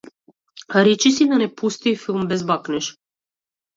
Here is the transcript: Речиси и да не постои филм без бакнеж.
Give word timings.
Речиси 0.87 1.23
и 1.23 1.29
да 1.33 1.37
не 1.43 1.49
постои 1.61 1.95
филм 2.05 2.27
без 2.33 2.45
бакнеж. 2.53 2.93